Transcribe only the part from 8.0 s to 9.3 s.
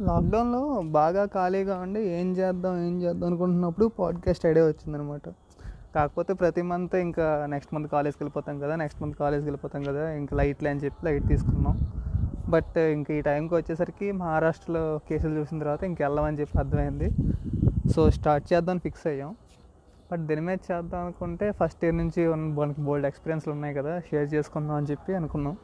వెళ్ళిపోతాం కదా next month